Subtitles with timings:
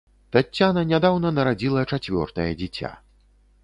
[0.35, 2.97] Таццяна нядаўна нарадзіла чацвёртае дзіця.